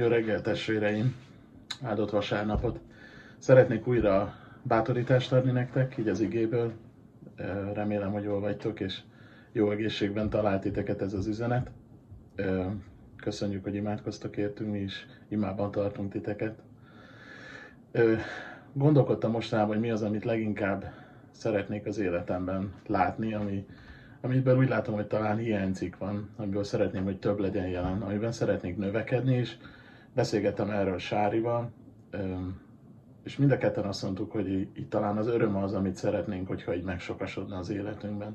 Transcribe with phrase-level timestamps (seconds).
[0.00, 1.14] Jó reggel, testvéreim!
[1.82, 2.80] Áldott vasárnapot!
[3.38, 6.72] Szeretnék újra bátorítást adni nektek, így az igéből.
[7.74, 9.00] Remélem, hogy jól vagytok, és
[9.52, 11.70] jó egészségben talált titeket ez az üzenet.
[13.16, 16.58] Köszönjük, hogy imádkoztak értünk, mi is imában tartunk titeket.
[18.72, 20.92] Gondolkodtam mostanában, hogy mi az, amit leginkább
[21.30, 23.66] szeretnék az életemben látni, ami,
[24.20, 28.76] amiből úgy látom, hogy talán hiányzik van, amiből szeretném, hogy több legyen jelen, amiben szeretnék
[28.76, 29.56] növekedni, és
[30.14, 31.70] beszélgettem erről Sárival,
[33.22, 36.74] és mind a ketten azt mondtuk, hogy így talán az öröm az, amit szeretnénk, hogyha
[36.74, 38.34] így megsokasodna az életünkben.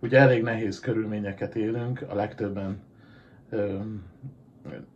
[0.00, 2.82] Ugye elég nehéz körülményeket élünk, a legtöbben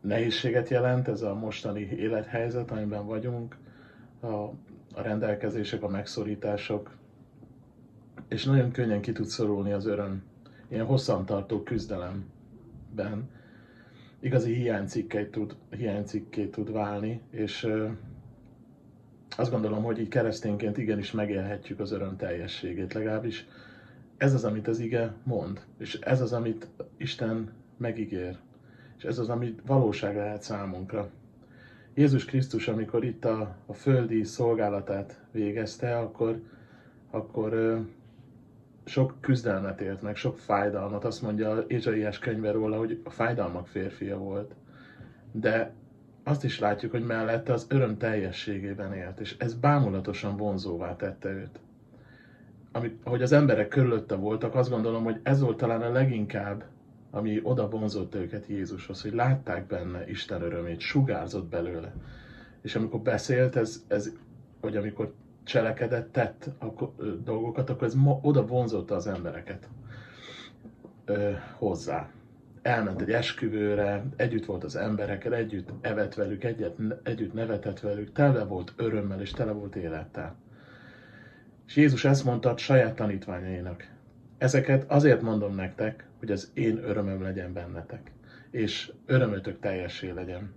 [0.00, 3.56] nehézséget jelent ez a mostani élethelyzet, amiben vagyunk,
[4.20, 4.26] a,
[4.94, 6.96] a rendelkezések, a megszorítások,
[8.28, 10.22] és nagyon könnyen ki tud szorulni az öröm
[10.68, 13.28] ilyen hosszantartó küzdelemben
[14.20, 17.68] igazi hiánycikké tud, hiánycikké tud válni, és
[19.36, 23.46] azt gondolom, hogy így keresztényként igenis megélhetjük az öröm teljességét, legalábbis
[24.16, 28.36] ez az, amit az ige mond, és ez az, amit Isten megígér,
[28.98, 31.10] és ez az, amit valóság lehet számunkra.
[31.94, 36.42] Jézus Krisztus, amikor itt a, a földi szolgálatát végezte, akkor,
[37.10, 37.80] akkor
[38.90, 41.04] sok küzdelmet élt meg, sok fájdalmat.
[41.04, 44.54] Azt mondja Ézsaiás könyve róla, hogy a fájdalmak férfia volt.
[45.32, 45.72] De
[46.24, 51.60] azt is látjuk, hogy mellette az öröm teljességében élt, és ez bámulatosan vonzóvá tette őt.
[52.72, 56.64] Amit, ahogy az emberek körülötte voltak, azt gondolom, hogy ez volt talán a leginkább,
[57.10, 61.92] ami oda vonzott őket Jézushoz, hogy látták benne Isten örömét, sugárzott belőle.
[62.62, 64.12] És amikor beszélt, ez, ez
[64.60, 65.12] hogy amikor
[65.50, 66.50] cselekedett, tett
[66.98, 69.68] ö, dolgokat, akkor ez oda vonzotta az embereket
[71.56, 72.08] hozzá.
[72.62, 78.44] Elment egy esküvőre, együtt volt az emberekkel, együtt evett velük, egyet, együtt nevetett velük, tele
[78.44, 80.36] volt örömmel és tele volt élettel.
[81.66, 83.88] És Jézus ezt mondta a saját tanítványainak.
[84.38, 88.12] Ezeket azért mondom nektek, hogy az én örömöm legyen bennetek,
[88.50, 90.54] és örömötök teljessé legyen.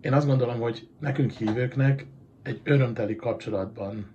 [0.00, 2.06] Én azt gondolom, hogy nekünk hívőknek
[2.44, 4.06] egy örömteli kapcsolatban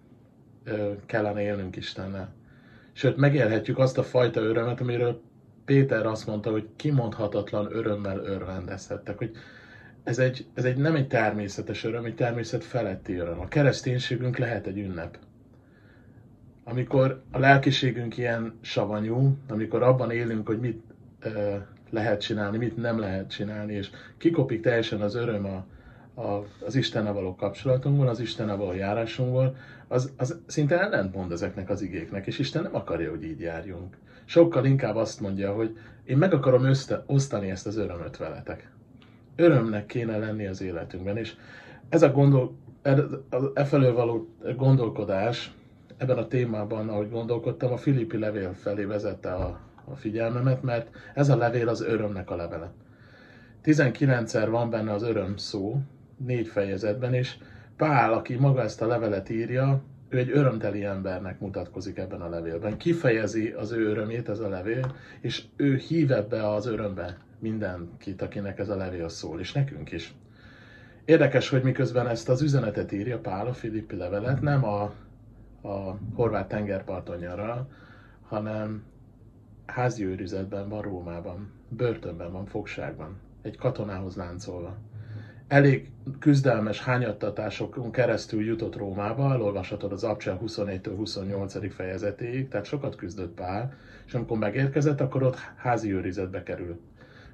[1.05, 2.33] kellene élnünk Istennel.
[2.91, 5.21] Sőt, megélhetjük azt a fajta örömet, amiről
[5.65, 9.31] Péter azt mondta, hogy kimondhatatlan örömmel örvendezhettek, hogy
[10.03, 13.39] ez, egy, ez egy, nem egy természetes öröm, egy természet feletti öröm.
[13.39, 15.17] A kereszténységünk lehet egy ünnep.
[16.63, 20.81] Amikor a lelkiségünk ilyen savanyú, amikor abban élünk, hogy mit
[21.19, 21.55] ö,
[21.89, 25.65] lehet csinálni, mit nem lehet csinálni, és kikopik teljesen az öröm a,
[26.65, 29.55] az Istennel való kapcsolatunkból, az Istennel való járásunkból,
[29.87, 33.97] az, az szinte ellentmond ezeknek az igéknek, és Isten nem akarja, hogy így járjunk.
[34.25, 38.71] Sokkal inkább azt mondja, hogy én meg akarom össze, osztani ezt az örömöt veletek.
[39.35, 41.35] Örömnek kéne lenni az életünkben, és
[41.89, 42.55] ez a gondol,
[43.53, 45.53] e felől való gondolkodás
[45.97, 51.29] ebben a témában, ahogy gondolkodtam, a Filippi levél felé vezette a, a figyelmemet, mert ez
[51.29, 52.71] a levél az örömnek a levele.
[53.63, 55.81] 19-szer van benne az öröm szó,
[56.25, 57.37] négy fejezetben, és
[57.77, 62.77] Pál, aki maga ezt a levelet írja, ő egy örömteli embernek mutatkozik ebben a levélben.
[62.77, 68.59] Kifejezi az ő örömét ez a levél, és ő hív ebbe az örömbe mindenkit, akinek
[68.59, 70.13] ez a levél szól, és nekünk is.
[71.05, 74.81] Érdekes, hogy miközben ezt az üzenetet írja Pál a Filippi levelet, nem a,
[75.61, 77.69] a horvát tengerparton nyaral,
[78.27, 78.83] hanem
[79.65, 84.77] házi őrizetben van Rómában, börtönben van, fogságban, egy katonához láncolva
[85.49, 85.89] elég
[86.19, 91.73] küzdelmes hányattatásokon keresztül jutott Rómába, elolvashatod az Abcsel 21-től 28.
[91.73, 93.73] fejezetéig, tehát sokat küzdött Pál,
[94.05, 96.79] és amikor megérkezett, akkor ott házi őrizetbe kerül.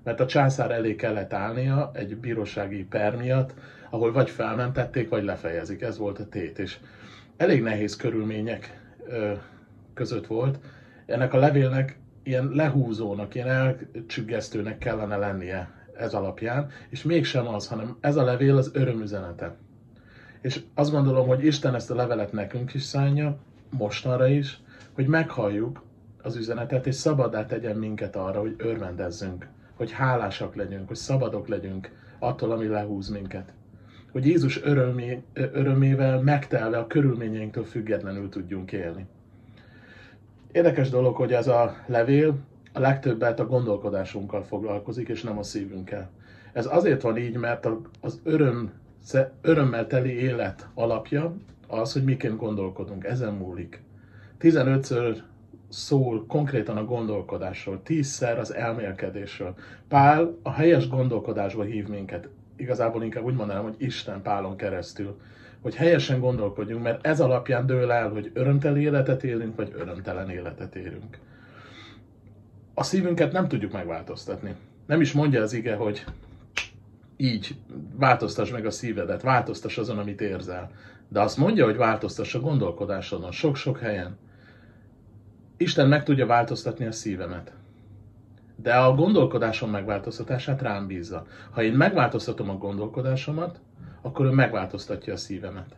[0.04, 3.54] Mert a császár elé kellett állnia egy bírósági per miatt,
[3.90, 5.82] ahol vagy felmentették, vagy lefejezik.
[5.82, 6.78] Ez volt a tét, és
[7.38, 8.80] elég nehéz körülmények
[9.94, 10.60] között volt.
[11.06, 17.98] Ennek a levélnek ilyen lehúzónak, ilyen elcsüggesztőnek kellene lennie ez alapján, és mégsem az, hanem
[18.00, 19.56] ez a levél az örömüzenete.
[20.42, 23.38] És azt gondolom, hogy Isten ezt a levelet nekünk is szánja,
[23.70, 24.60] mostanra is,
[24.94, 25.84] hogy meghalljuk
[26.22, 31.92] az üzenetet, és szabadá tegyen minket arra, hogy örvendezzünk, hogy hálásak legyünk, hogy szabadok legyünk
[32.20, 33.54] attól, ami lehúz minket.
[34.12, 39.06] Hogy Jézus örömé, örömével megtelve a körülményeinktől függetlenül tudjunk élni.
[40.52, 42.38] Érdekes dolog, hogy ez a levél
[42.76, 46.10] a legtöbbet a gondolkodásunkkal foglalkozik, és nem a szívünkkel.
[46.54, 47.68] Ez azért van így, mert
[48.02, 48.72] az öröm,
[49.42, 51.36] örömmel teli élet alapja
[51.68, 53.04] az, hogy miként gondolkodunk.
[53.04, 53.82] Ezen múlik.
[54.40, 55.18] 15-ször
[55.70, 59.56] szól konkrétan a gondolkodásról, tízszer az elmélkedésről.
[59.88, 62.30] Pál a helyes gondolkodásba hív minket.
[62.56, 65.20] Igazából inkább úgy mondanám, hogy Isten Pálon keresztül.
[65.62, 70.76] Hogy helyesen gondolkodjunk, mert ez alapján dől el, hogy örömteli életet élünk, vagy örömtelen életet
[70.76, 71.20] élünk.
[72.78, 74.56] A szívünket nem tudjuk megváltoztatni.
[74.86, 76.06] Nem is mondja az ige, hogy
[77.18, 77.56] így
[77.96, 80.72] változtass meg a szívedet, változtass azon, amit érzel.
[81.08, 84.18] De azt mondja, hogy változtass a gondolkodásodon sok-sok helyen.
[85.58, 87.54] Isten meg tudja változtatni a szívemet.
[88.56, 91.26] De a gondolkodásom megváltoztatását rám bízza.
[91.52, 93.60] Ha én megváltoztatom a gondolkodásomat,
[94.02, 95.76] akkor ő megváltoztatja a szívemet.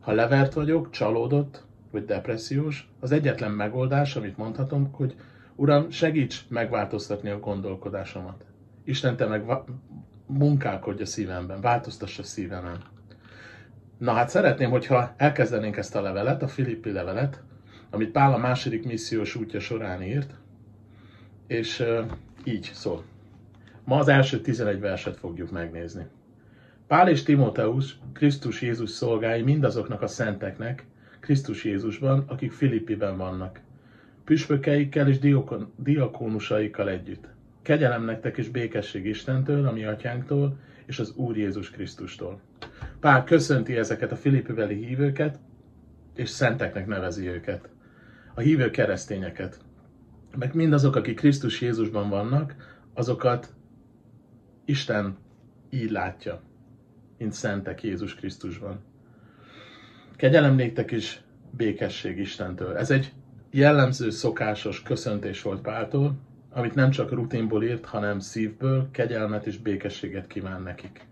[0.00, 5.14] Ha levert vagyok, csalódott, vagy depressziós, az egyetlen megoldás, amit mondhatom, hogy
[5.60, 8.44] Uram, segíts megváltoztatni a gondolkodásomat.
[8.84, 9.44] Isten, te meg
[10.26, 12.82] munkálkodj a szívemben, változtass a szívemen.
[13.98, 17.42] Na hát szeretném, hogyha elkezdenénk ezt a levelet, a Filippi levelet,
[17.90, 20.34] amit Pál a második missziós útja során írt,
[21.46, 21.84] és
[22.44, 23.04] így szól.
[23.84, 26.06] Ma az első 11 verset fogjuk megnézni.
[26.86, 30.86] Pál és Timóteus, Krisztus Jézus szolgái mindazoknak a szenteknek,
[31.20, 33.60] Krisztus Jézusban, akik Filippiben vannak.
[34.24, 37.28] Püspökeikkel és diakon, diakónusaikkal együtt.
[37.62, 42.40] Kegyelem nektek és békesség Istentől, a mi atyánktól, és az Úr Jézus Krisztustól.
[43.00, 45.38] Pál köszönti ezeket a Filippiveli hívőket,
[46.14, 47.68] és szenteknek nevezi őket.
[48.34, 49.60] A hívő keresztényeket.
[50.36, 52.54] Meg mindazok, akik Krisztus Jézusban vannak,
[52.94, 53.54] azokat
[54.64, 55.16] Isten
[55.70, 56.42] így látja,
[57.18, 58.80] mint szentek Jézus Krisztusban.
[60.16, 62.76] Kegyelem néktek is békesség Istentől.
[62.76, 63.12] Ez egy
[63.50, 66.14] jellemző, szokásos köszöntés volt Páltól,
[66.52, 71.06] amit nem csak rutinból írt, hanem szívből, kegyelmet és békességet kíván nekik.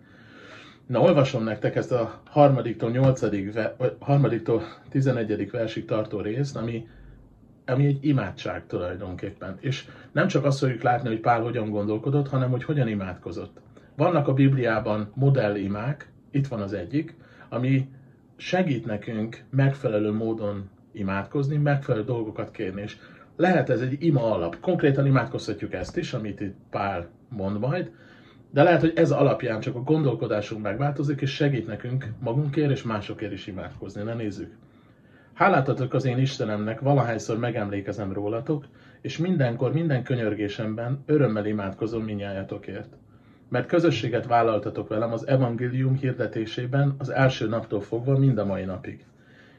[0.86, 6.88] Na, olvasom nektek ezt a harmadiktól nyolcadik, vagy harmadiktól tizenegyedik versig tartó részt, ami,
[7.66, 9.56] ami egy imádság tulajdonképpen.
[9.60, 13.60] És nem csak azt fogjuk látni, hogy Pál hogyan gondolkodott, hanem hogy hogyan imádkozott.
[13.96, 17.16] Vannak a Bibliában modellimák, itt van az egyik,
[17.48, 17.88] ami
[18.36, 22.82] segít nekünk megfelelő módon imádkozni, megfelelő dolgokat kérni.
[22.82, 22.96] És
[23.36, 24.60] lehet ez egy ima alap.
[24.60, 27.90] Konkrétan imádkozhatjuk ezt is, amit itt Pál mond majd,
[28.50, 33.32] de lehet, hogy ez alapján csak a gondolkodásunk megváltozik, és segít nekünk magunkért és másokért
[33.32, 34.02] is imádkozni.
[34.02, 34.56] Ne nézzük.
[35.32, 38.64] Hálátatok az én Istenemnek, valahányszor megemlékezem rólatok,
[39.00, 42.96] és mindenkor, minden könyörgésemben örömmel imádkozom minnyájatokért.
[43.48, 49.04] Mert közösséget vállaltatok velem az evangélium hirdetésében az első naptól fogva mind a mai napig.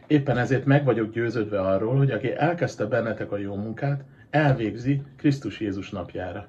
[0.09, 5.59] Éppen ezért meg vagyok győződve arról, hogy aki elkezdte bennetek a jó munkát, elvégzi Krisztus
[5.59, 6.47] Jézus napjára.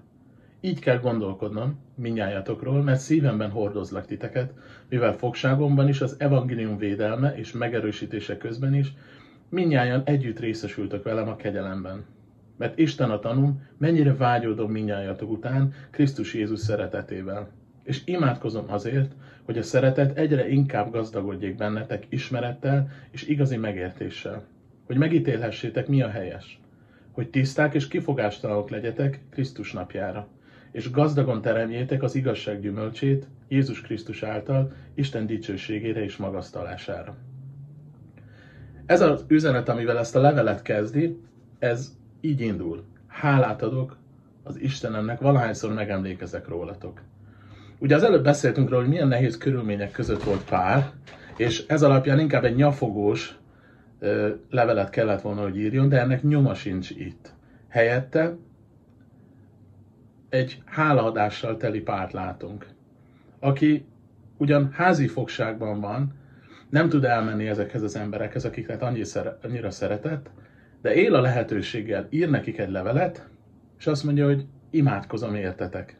[0.60, 4.52] Így kell gondolkodnom minnyájatokról, mert szívemben hordozlak titeket,
[4.88, 8.92] mivel fogságomban is az evangélium védelme és megerősítése közben is
[9.48, 12.04] minnyáján együtt részesültök velem a kegyelemben.
[12.56, 17.48] Mert Isten a tanum, mennyire vágyódom minnyájatok után Krisztus Jézus szeretetével.
[17.84, 19.12] És imádkozom azért,
[19.50, 24.46] hogy a szeretet egyre inkább gazdagodjék bennetek ismerettel és igazi megértéssel.
[24.86, 26.60] Hogy megítélhessétek, mi a helyes.
[27.10, 30.28] Hogy tiszták és kifogástalanok legyetek Krisztus napjára.
[30.72, 37.16] És gazdagon teremjétek az igazság gyümölcsét Jézus Krisztus által Isten dicsőségére és magasztalására.
[38.86, 41.20] Ez az üzenet, amivel ezt a levelet kezdi,
[41.58, 42.84] ez így indul.
[43.06, 43.96] Hálát adok
[44.42, 47.00] az Istenemnek, valahányszor megemlékezek rólatok.
[47.80, 50.90] Ugye az előbb beszéltünk róla, hogy milyen nehéz körülmények között volt pár,
[51.36, 53.38] és ez alapján inkább egy nyafogós
[53.98, 57.34] ö, levelet kellett volna, hogy írjon, de ennek nyoma sincs itt.
[57.68, 58.36] Helyette
[60.28, 62.66] egy hálaadással teli párt látunk,
[63.38, 63.86] aki
[64.36, 66.14] ugyan házi fogságban van,
[66.70, 68.82] nem tud elmenni ezekhez az emberekhez, akiket
[69.42, 70.30] annyira szeretett,
[70.82, 73.28] de él a lehetőséggel, ír nekik egy levelet,
[73.78, 75.99] és azt mondja, hogy imádkozom értetek.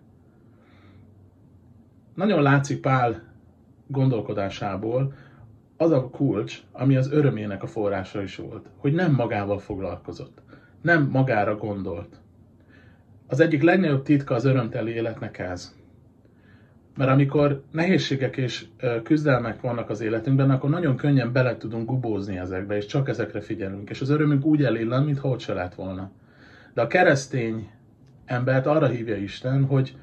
[2.15, 3.23] Nagyon látszik Pál
[3.87, 5.13] gondolkodásából
[5.77, 10.43] az a kulcs, ami az örömének a forrása is volt, hogy nem magával foglalkozott,
[10.83, 12.21] nem magára gondolt.
[13.27, 15.79] Az egyik legnagyobb titka az örömteli életnek ez.
[16.97, 18.67] Mert amikor nehézségek és
[19.03, 23.91] küzdelmek vannak az életünkben, akkor nagyon könnyen bele tudunk gubózni ezekbe, és csak ezekre figyelünk.
[23.91, 26.11] És az örömünk úgy elillan, mintha ott se lett volna.
[26.75, 27.71] De a keresztény
[28.25, 29.97] embert arra hívja Isten, hogy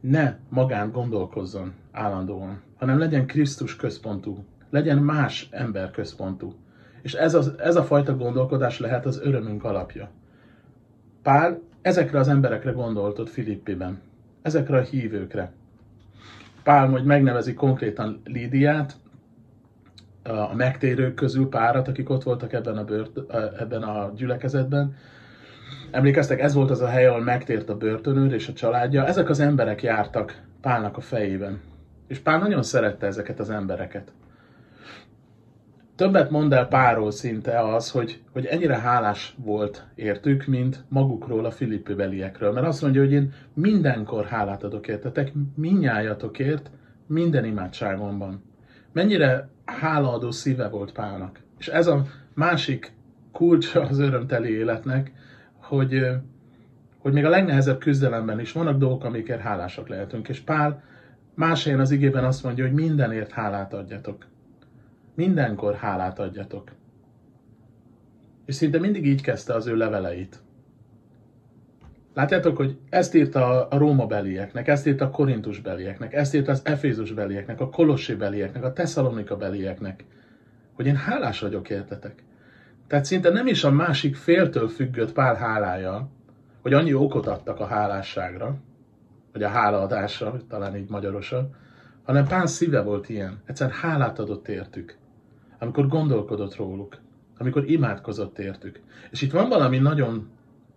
[0.00, 6.54] ne magán gondolkozzon állandóan, hanem legyen Krisztus központú, legyen más ember központú.
[7.02, 10.10] És ez, az, ez a fajta gondolkodás lehet az örömünk alapja.
[11.22, 14.00] Pál ezekre az emberekre gondolt ott Filippiben,
[14.42, 15.52] ezekre a hívőkre.
[16.62, 18.96] Pál majd megnevezi konkrétan Lídiát,
[20.22, 24.96] a megtérők közül párat, akik ott voltak ebben a, bört, ebben a gyülekezetben.
[25.90, 29.06] Emlékeztek, ez volt az a hely, ahol megtért a börtönőr és a családja.
[29.06, 31.60] Ezek az emberek jártak Pálnak a fejében.
[32.06, 34.12] És Pál nagyon szerette ezeket az embereket.
[35.96, 41.50] Többet mond el Pálról szinte az, hogy, hogy ennyire hálás volt értük, mint magukról a
[41.50, 42.52] filippi beliekről.
[42.52, 46.70] Mert azt mondja, hogy én mindenkor hálát adok értetek, minnyájatokért,
[47.06, 48.42] minden imádságomban.
[48.92, 51.40] Mennyire hálaadó szíve volt Pálnak.
[51.58, 52.02] És ez a
[52.34, 52.92] másik
[53.32, 55.12] kulcsa az örömteli életnek,
[55.68, 56.06] hogy,
[56.98, 60.28] hogy még a legnehezebb küzdelemben is vannak dolgok, amikért hálásak lehetünk.
[60.28, 60.82] És Pál
[61.34, 64.26] más helyen az igében azt mondja, hogy mindenért hálát adjatok.
[65.14, 66.70] Mindenkor hálát adjatok.
[68.46, 70.38] És szinte mindig így kezdte az ő leveleit.
[72.14, 76.60] Látjátok, hogy ezt írta a Róma belieknek, ezt írta a Korintus belieknek, ezt írta az
[76.64, 80.04] Efézus belieknek, a Kolossi belieknek, a Tesszalonika belieknek,
[80.72, 82.22] hogy én hálás vagyok értetek.
[82.88, 86.08] Tehát szinte nem is a másik féltől függött Pál hálája,
[86.62, 88.56] hogy annyi okot adtak a hálásságra,
[89.32, 91.54] vagy a hálaadásra, talán így magyarosan,
[92.04, 93.40] hanem Pál szíve volt ilyen.
[93.44, 94.96] Egyszerűen hálát adott értük.
[95.58, 96.96] Amikor gondolkodott róluk,
[97.38, 98.80] amikor imádkozott értük.
[99.10, 100.28] És itt van valami nagyon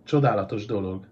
[0.04, 1.06] csodálatos dolog.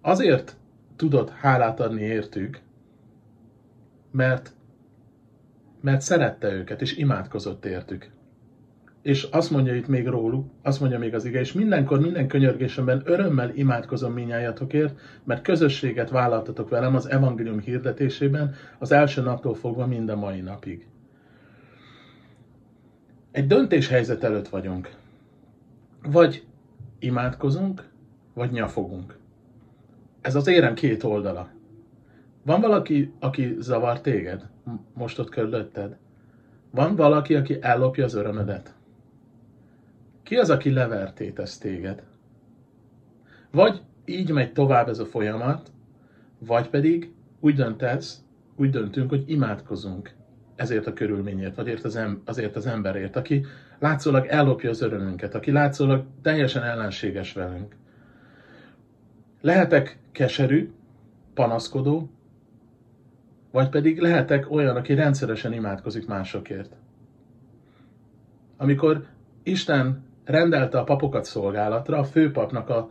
[0.00, 0.56] Azért
[0.96, 2.60] tudott hálát adni értük,
[4.10, 4.52] mert,
[5.80, 8.14] mert szerette őket, és imádkozott értük.
[9.06, 13.02] És azt mondja itt még róluk, azt mondja még az ige, és mindenkor, minden könyörgésemben
[13.04, 20.18] örömmel imádkozom minnyájatokért, mert közösséget vállaltatok velem az evangélium hirdetésében az első naptól fogva minden
[20.18, 20.86] mai napig.
[23.30, 24.90] Egy döntéshelyzet előtt vagyunk.
[26.02, 26.44] Vagy
[26.98, 27.88] imádkozunk,
[28.34, 29.18] vagy nyafogunk.
[30.20, 31.48] Ez az érem két oldala.
[32.42, 34.46] Van valaki, aki zavar téged,
[34.94, 35.96] most ott körülötted?
[36.70, 38.75] Van valaki, aki ellopja az örömödet?
[40.26, 42.02] Ki az, aki levertétesz téged?
[43.50, 45.70] Vagy így megy tovább ez a folyamat,
[46.38, 48.24] vagy pedig úgy döntesz,
[48.56, 50.14] úgy döntünk, hogy imádkozunk
[50.56, 53.44] ezért a körülményért, vagy az azért az emberért, aki
[53.78, 57.76] látszólag ellopja az örömünket, aki látszólag teljesen ellenséges velünk.
[59.40, 60.70] Lehetek keserű,
[61.34, 62.10] panaszkodó,
[63.50, 66.72] vagy pedig lehetek olyan, aki rendszeresen imádkozik másokért.
[68.56, 69.04] Amikor
[69.42, 72.90] Isten rendelte a papokat szolgálatra, a főpapnak a,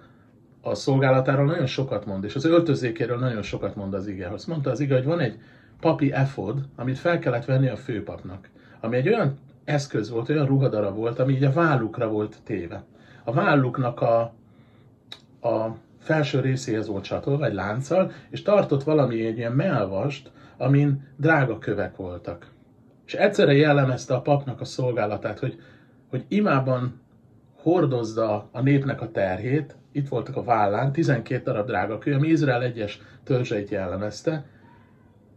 [0.62, 4.28] a szolgálatáról nagyon sokat mond, és az öltözékéről nagyon sokat mond az ige.
[4.28, 5.40] Azt mondta az ige, hogy van egy
[5.80, 8.50] papi efod, amit fel kellett venni a főpapnak,
[8.80, 12.84] ami egy olyan eszköz volt, olyan ruhadara volt, ami így a vállukra volt téve.
[13.24, 14.20] A válluknak a,
[15.48, 21.58] a felső részéhez volt csatolva egy lánccal, és tartott valami egy ilyen melvast, amin drága
[21.58, 22.48] kövek voltak.
[23.06, 25.60] És egyszerre jellemezte a papnak a szolgálatát, hogy,
[26.10, 27.02] hogy imában
[27.66, 32.64] hordozza a népnek a terhét, itt voltak a vállán, 12 darab drága kő, ami Izrael
[32.64, 34.46] egyes törzseit jellemezte,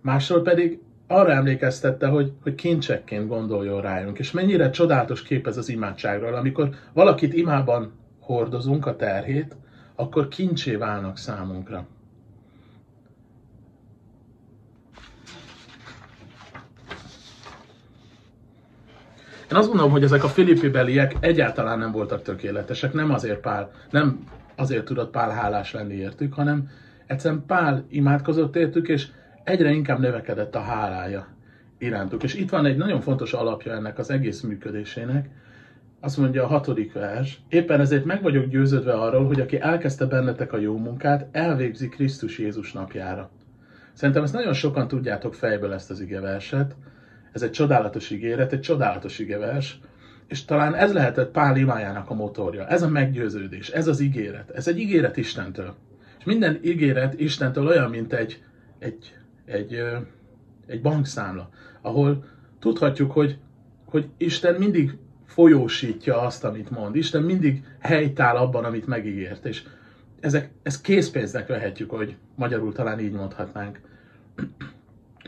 [0.01, 5.69] másról pedig arra emlékeztette, hogy, hogy kincsekként gondoljon rájunk, és mennyire csodálatos kép ez az
[5.69, 9.57] imádságról, amikor valakit imában hordozunk a terhét,
[9.95, 11.87] akkor kincsé válnak számunkra.
[19.51, 23.71] Én azt gondolom, hogy ezek a filippi beliek egyáltalán nem voltak tökéletesek, nem azért Pál,
[23.91, 24.25] nem
[24.57, 26.69] azért tudott Pál hálás lenni értük, hanem
[27.07, 29.07] egyszerűen Pál imádkozott értük, és
[29.45, 31.27] egyre inkább növekedett a hálája
[31.79, 32.23] irántuk.
[32.23, 35.29] És itt van egy nagyon fontos alapja ennek az egész működésének,
[36.01, 40.53] azt mondja a hatodik vers, éppen ezért meg vagyok győződve arról, hogy aki elkezdte bennetek
[40.53, 43.31] a jó munkát, elvégzi Krisztus Jézus napjára.
[43.93, 46.75] Szerintem ezt nagyon sokan tudjátok fejből ezt az igeverset,
[47.33, 49.81] ez egy csodálatos ígéret, egy csodálatos igevers,
[50.27, 52.67] és talán ez lehetett Pál imájának a motorja.
[52.67, 54.51] Ez a meggyőződés, ez az ígéret.
[54.51, 55.75] Ez egy ígéret Istentől.
[56.19, 58.43] És minden ígéret Istentől olyan, mint egy,
[58.79, 59.83] egy, egy,
[60.67, 61.49] egy bankszámla,
[61.81, 62.25] ahol
[62.59, 63.39] tudhatjuk, hogy,
[63.85, 66.97] hogy Isten mindig folyósítja azt, amit mond.
[66.97, 69.45] Isten mindig helytáll abban, amit megígért.
[69.45, 69.63] És
[70.21, 73.81] ezek, ez készpénznek vehetjük, hogy magyarul talán így mondhatnánk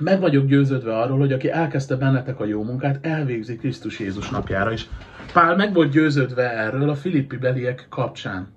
[0.01, 4.73] meg vagyok győződve arról, hogy aki elkezdte bennetek a jó munkát, elvégzi Krisztus Jézus napjára
[4.73, 4.89] is.
[5.33, 8.49] Pál meg volt győződve erről a filippi beliek kapcsán,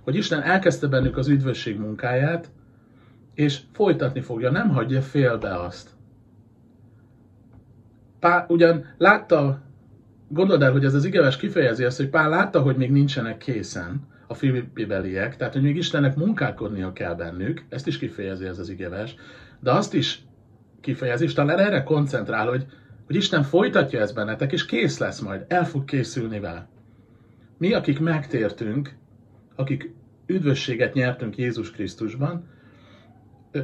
[0.00, 2.50] hogy Isten elkezdte bennük az üdvösség munkáját,
[3.34, 5.90] és folytatni fogja, nem hagyja félbe azt.
[8.20, 9.60] Pál ugyan látta,
[10.28, 14.08] gondold el, hogy ez az igeves kifejezi azt, hogy Pál látta, hogy még nincsenek készen
[14.26, 18.68] a filippi beliek, tehát hogy még Istennek munkálkodnia kell bennük, ezt is kifejezi ez az
[18.68, 19.14] igeves,
[19.60, 20.22] de azt is
[20.80, 22.66] kifejezés, talán erre koncentrál, hogy,
[23.06, 26.68] hogy Isten folytatja ezt bennetek, és kész lesz majd, el fog készülni vele.
[27.58, 28.94] Mi, akik megtértünk,
[29.54, 29.94] akik
[30.26, 32.48] üdvösséget nyertünk Jézus Krisztusban,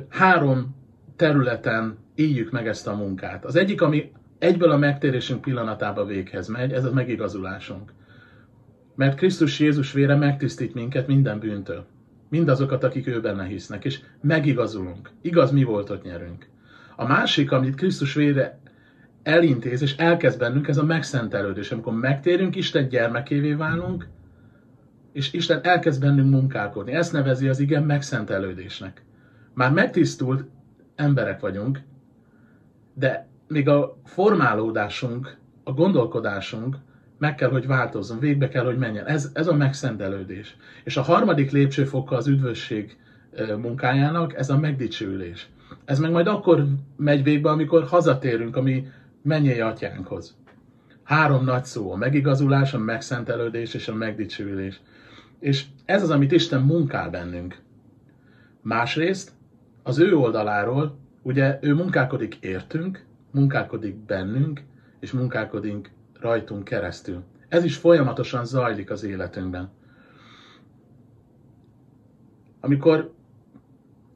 [0.08, 0.76] három
[1.16, 3.44] területen éljük meg ezt a munkát.
[3.44, 7.92] Az egyik, ami egyből a megtérésünk pillanatába véghez megy, ez a megigazulásunk.
[8.94, 11.86] Mert Krisztus Jézus vére megtisztít minket minden bűntől.
[12.28, 15.10] Mindazokat, akik ő benne hisznek, és megigazulunk.
[15.20, 16.48] Igaz, mi volt ott nyerünk.
[16.96, 18.58] A másik, amit Krisztus vére
[19.22, 21.70] elintéz, és elkezd bennünk, ez a megszentelődés.
[21.70, 24.08] Amikor megtérünk, Isten gyermekévé válunk,
[25.12, 26.92] és Isten elkezd bennünk munkálkodni.
[26.92, 29.04] Ezt nevezi az igen megszentelődésnek.
[29.54, 30.44] Már megtisztult
[30.94, 31.80] emberek vagyunk,
[32.94, 36.76] de még a formálódásunk, a gondolkodásunk
[37.18, 39.06] meg kell, hogy változzon, végbe kell, hogy menjen.
[39.06, 40.56] Ez, ez a megszentelődés.
[40.84, 42.96] És a harmadik lépcsőfoka az üdvösség
[43.56, 45.48] munkájának, ez a megdicsőlés.
[45.86, 46.66] Ez meg majd akkor
[46.96, 48.86] megy végbe, amikor hazatérünk a mi
[49.22, 50.36] mennyei atyánkhoz.
[51.02, 54.80] Három nagy szó, a megigazulás, a megszentelődés és a megdicsőlés.
[55.38, 57.58] És ez az, amit Isten munkál bennünk.
[58.62, 59.32] Másrészt,
[59.82, 64.62] az ő oldaláról, ugye ő munkálkodik értünk, munkálkodik bennünk,
[65.00, 67.22] és munkálkodik rajtunk keresztül.
[67.48, 69.70] Ez is folyamatosan zajlik az életünkben.
[72.60, 73.14] Amikor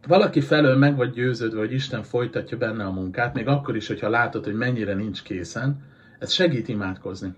[0.06, 4.08] valaki felől meg vagy győződve, hogy Isten folytatja benne a munkát, még akkor is, hogyha
[4.08, 5.82] látod, hogy mennyire nincs készen,
[6.18, 7.34] ez segít imádkozni.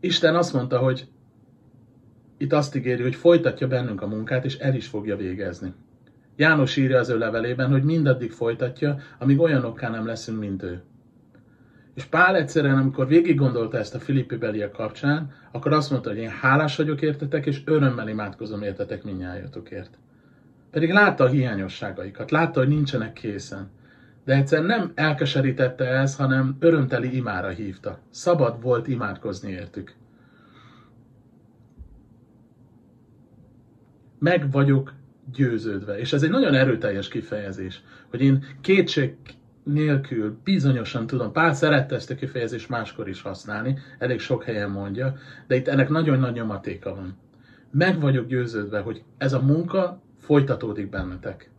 [0.00, 1.08] Isten azt mondta, hogy
[2.36, 5.74] itt azt ígéri, hogy folytatja bennünk a munkát, és el is fogja végezni.
[6.36, 10.82] János írja az ő levelében, hogy mindaddig folytatja, amíg olyanokká nem leszünk, mint ő.
[11.94, 16.18] És Pál egyszerűen, amikor végig gondolta ezt a Filippi beliek kapcsán, akkor azt mondta, hogy
[16.18, 19.98] én hálás vagyok értetek, és örömmel imádkozom értetek minnyájatokért.
[20.70, 23.70] Pedig látta a hiányosságaikat, látta, hogy nincsenek készen.
[24.24, 27.98] De egyszer nem elkeserítette ez, hanem örömteli imára hívta.
[28.10, 29.94] Szabad volt imádkozni értük.
[34.18, 34.92] Meg vagyok
[35.32, 35.98] győződve.
[35.98, 39.14] És ez egy nagyon erőteljes kifejezés, hogy én kétség
[39.62, 45.16] nélkül bizonyosan tudom, Pál szerette ezt a kifejezést máskor is használni, elég sok helyen mondja,
[45.46, 47.18] de itt ennek nagyon nagy nyomatéka van.
[47.70, 51.50] Meg vagyok győződve, hogy ez a munka folytatódik bennetek.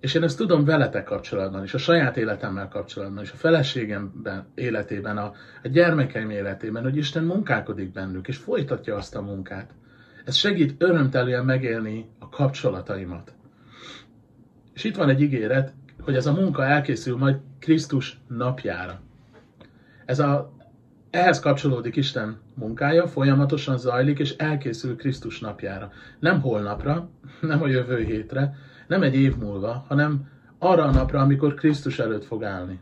[0.00, 4.22] És én ezt tudom veletek kapcsolatban is, a saját életemmel kapcsolatban is, a feleségem
[4.54, 9.70] életében, a, a gyermekeim életében, hogy Isten munkálkodik bennük, és folytatja azt a munkát.
[10.24, 13.32] Ez segít örömtelően megélni a kapcsolataimat.
[14.74, 19.00] És itt van egy ígéret, hogy ez a munka elkészül majd Krisztus napjára.
[20.04, 20.52] Ez a,
[21.10, 25.90] ehhez kapcsolódik Isten munkája, folyamatosan zajlik, és elkészül Krisztus napjára.
[26.18, 27.08] Nem holnapra,
[27.40, 28.54] nem a jövő hétre,
[28.86, 32.80] nem egy év múlva, hanem arra a napra, amikor Krisztus előtt fog állni,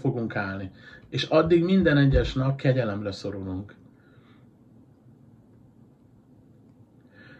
[0.00, 0.70] fogunk állni.
[1.08, 3.74] És addig minden egyes nap kegyelemre szorulunk.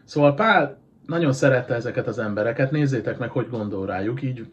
[0.05, 4.46] Szóval Pál nagyon szerette ezeket az embereket, nézzétek meg, hogy gondol rájuk, így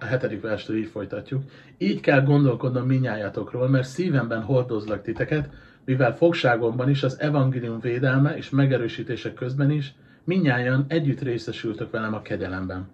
[0.00, 1.42] a hetedik verstől így folytatjuk.
[1.78, 5.50] Így kell gondolkodnom minnyájátokról, mert szívemben hordozlak titeket,
[5.84, 12.22] mivel fogságomban is az evangélium védelme és megerősítése közben is minnyáján együtt részesültök velem a
[12.22, 12.88] kegyelemben.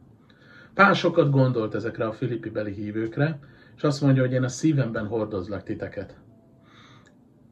[0.74, 3.38] Pál sokat gondolt ezekre a filippi beli hívőkre,
[3.76, 6.16] és azt mondja, hogy én a szívemben hordozlak titeket.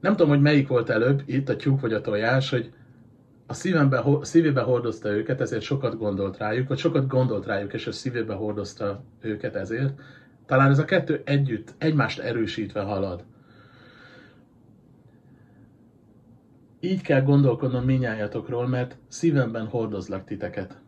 [0.01, 2.73] Nem tudom, hogy melyik volt előbb, itt a tyúk vagy a tojás, hogy
[3.47, 7.93] a szívembe, szívébe hordozta őket, ezért sokat gondolt rájuk, vagy sokat gondolt rájuk, és a
[7.93, 10.01] szívébe hordozta őket ezért.
[10.47, 13.25] Talán ez a kettő együtt, egymást erősítve halad.
[16.85, 20.81] Így kell gondolkodnom minnyájatokról, mert szívemben hordozlak titeket.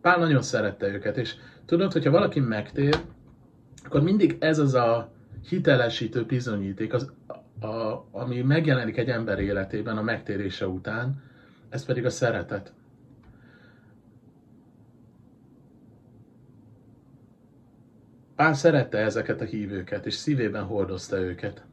[0.00, 3.00] Pál nagyon szerette őket, és tudod, hogyha valaki megtér,
[3.84, 5.12] akkor mindig ez az a
[5.48, 7.12] hitelesítő bizonyíték, az,
[7.60, 11.22] a, ami megjelenik egy ember életében a megtérése után,
[11.68, 12.72] ez pedig a szeretet.
[18.36, 21.64] Pál szerette ezeket a hívőket, és szívében hordozta őket.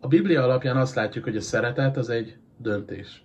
[0.00, 3.24] A Biblia alapján azt látjuk, hogy a szeretet az egy döntés.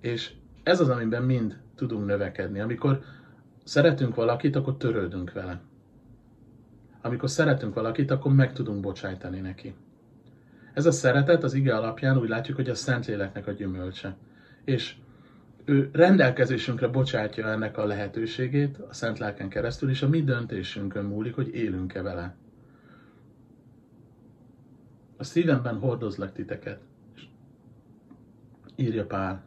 [0.00, 0.32] És
[0.62, 2.60] ez az, amiben mind tudunk növekedni.
[2.60, 3.02] Amikor
[3.64, 5.60] szeretünk valakit, akkor törődünk vele.
[7.02, 9.74] Amikor szeretünk valakit, akkor meg tudunk bocsájtani neki.
[10.74, 14.16] Ez a szeretet az ige alapján úgy látjuk, hogy a Szentléleknek a gyümölcse.
[14.64, 14.94] És
[15.64, 21.34] ő rendelkezésünkre bocsátja ennek a lehetőségét a Szent Lelken keresztül, és a mi döntésünkön múlik,
[21.34, 22.36] hogy élünk-e vele.
[25.20, 26.80] A szívemben hordozlak titeket,
[28.76, 29.44] írja Pál.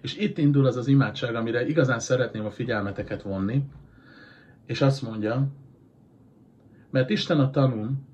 [0.00, 3.62] És itt indul az az imádság, amire igazán szeretném a figyelmeteket vonni,
[4.66, 5.48] és azt mondja,
[6.90, 8.06] Mert Isten a tanum,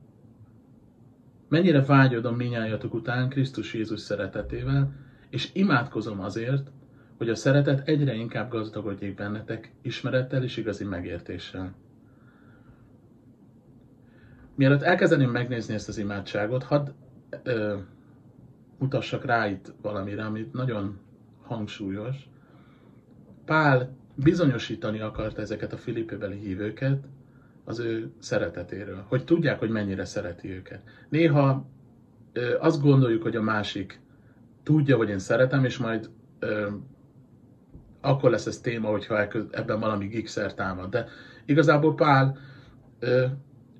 [1.49, 4.93] mennyire vágyodom minnyájatok után Krisztus Jézus szeretetével,
[5.31, 6.71] és imádkozom azért,
[7.17, 11.75] hogy a szeretet egyre inkább gazdagodjék bennetek ismerettel és igazi megértéssel.
[14.59, 16.89] Mielőtt elkezdeném megnézni ezt az imádságot, hadd
[17.43, 17.77] ö,
[18.79, 20.99] mutassak rá itt valamire, amit nagyon
[21.43, 22.17] hangsúlyos.
[23.45, 27.05] Pál bizonyosítani akart ezeket a filipőbeli hívőket
[27.65, 30.81] az ő szeretetéről, hogy tudják, hogy mennyire szereti őket.
[31.09, 31.67] Néha
[32.33, 34.01] ö, azt gondoljuk, hogy a másik
[34.63, 36.69] tudja, hogy én szeretem, és majd ö,
[38.01, 40.91] akkor lesz ez téma, hogyha ebben valami gigszer támad.
[40.91, 41.07] De
[41.45, 42.39] igazából Pál
[42.99, 43.27] ö,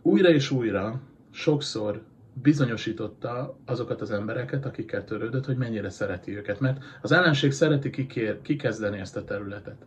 [0.03, 2.03] újra és újra, sokszor
[2.43, 6.61] bizonyosította azokat az embereket, akikkel törődött, hogy mennyire szereti őket.
[6.61, 9.87] Mert az ellenség szereti kikér, kikezdeni ezt a területet.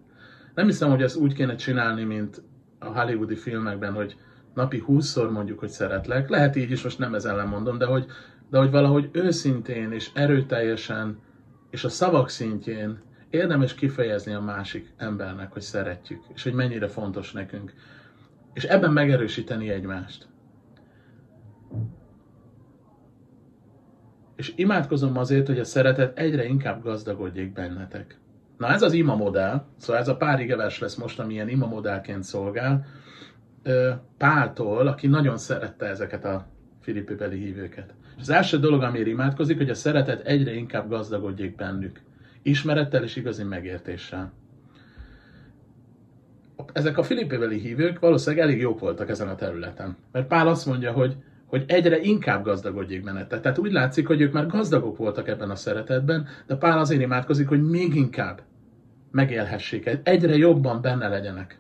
[0.55, 2.41] Nem hiszem, hogy ezt úgy kéne csinálni, mint
[2.79, 4.17] a hollywoodi filmekben, hogy
[4.53, 6.29] napi 20-szor mondjuk, hogy szeretlek.
[6.29, 8.05] Lehet így is, most nem ez ellen mondom, de hogy,
[8.49, 11.19] de hogy valahogy őszintén és erőteljesen
[11.69, 17.31] és a szavak szintjén érdemes kifejezni a másik embernek, hogy szeretjük, és hogy mennyire fontos
[17.31, 17.73] nekünk.
[18.53, 20.27] És ebben megerősíteni egymást.
[24.35, 28.19] És imádkozom azért, hogy a szeretet egyre inkább gazdagodjék bennetek.
[28.57, 31.65] Na ez az ima modell, szóval ez a pár igeves lesz most, ami ilyen ima
[31.65, 32.85] modellként szolgál,
[34.17, 36.47] Páltól, aki nagyon szerette ezeket a
[36.79, 37.93] filipibeli hívőket.
[38.15, 42.01] És az első dolog, amire imádkozik, hogy a szeretet egyre inkább gazdagodjék bennük.
[42.41, 44.31] Ismerettel és igazi megértéssel.
[46.73, 49.97] Ezek a filipibeli hívők valószínűleg elég jók voltak ezen a területen.
[50.11, 51.15] Mert Pál azt mondja, hogy
[51.51, 53.39] hogy egyre inkább gazdagodjék bennete.
[53.39, 57.47] Tehát úgy látszik, hogy ők már gazdagok voltak ebben a szeretetben, de Pál azért imádkozik,
[57.47, 58.41] hogy még inkább
[59.11, 61.59] megélhessék, egyre jobban benne legyenek.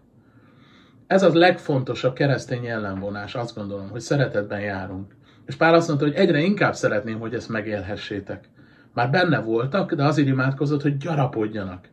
[1.07, 5.15] Ez az legfontosabb keresztény jellemvonás, azt gondolom, hogy szeretetben járunk.
[5.45, 8.49] És Pál azt mondta, hogy egyre inkább szeretném, hogy ezt megélhessétek.
[8.93, 11.87] Már benne voltak, de azért imádkozott, hogy gyarapodjanak.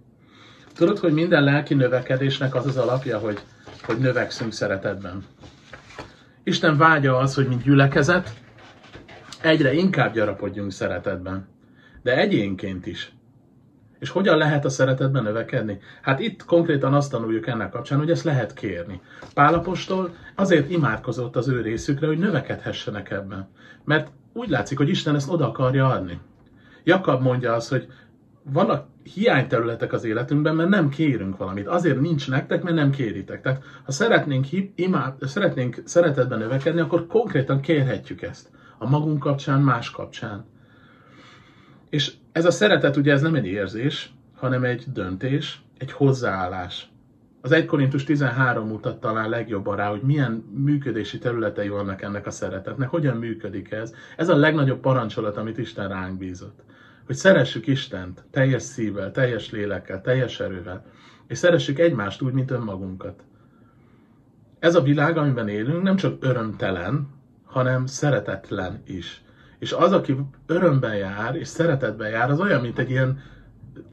[0.78, 3.38] Tudod, hogy minden lelki növekedésnek az az alapja, hogy,
[3.82, 5.24] hogy növekszünk szeretetben.
[6.42, 8.34] Isten vágya az, hogy mint gyülekezet,
[9.42, 11.48] egyre inkább gyarapodjunk szeretetben.
[12.02, 13.12] De egyénként is.
[13.98, 15.78] És hogyan lehet a szeretetben növekedni?
[16.02, 19.00] Hát itt konkrétan azt tanuljuk ennek kapcsán, hogy ezt lehet kérni.
[19.34, 23.48] Pálapostól azért imádkozott az ő részükre, hogy növekedhessenek ebben.
[23.84, 26.20] Mert úgy látszik, hogy Isten ezt oda akarja adni.
[26.84, 27.88] Jakab mondja azt, hogy
[28.42, 31.66] vannak hiányterületek az életünkben, mert nem kérünk valamit.
[31.66, 33.42] Azért nincs nektek, mert nem kéritek.
[33.42, 38.50] Tehát ha szeretnénk, imád, szeretnénk szeretetben növekedni, akkor konkrétan kérhetjük ezt.
[38.78, 40.44] A magunk kapcsán, más kapcsán.
[41.90, 46.88] És ez a szeretet ugye ez nem egy érzés, hanem egy döntés, egy hozzáállás.
[47.40, 50.32] Az 1 Korintus 13 mutat talán legjobban rá, hogy milyen
[50.64, 53.94] működési területei vannak ennek a szeretetnek, hogyan működik ez.
[54.16, 56.62] Ez a legnagyobb parancsolat, amit Isten ránk bízott.
[57.08, 60.84] Hogy szeressük Istent teljes szívvel, teljes lélekkel, teljes erővel,
[61.26, 63.24] és szeressük egymást úgy, mint önmagunkat.
[64.58, 67.08] Ez a világ, amiben élünk, nem csak örömtelen,
[67.44, 69.22] hanem szeretetlen is.
[69.58, 70.16] És az, aki
[70.46, 73.20] örömben jár, és szeretetben jár, az olyan, mint egy ilyen